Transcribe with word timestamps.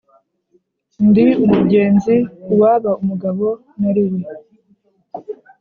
ndi 1.07 1.25
umugenzi 1.45 2.15
Uwaba 2.53 2.91
umugabo 3.01 3.45
nari 3.79 4.03
we 4.09 4.19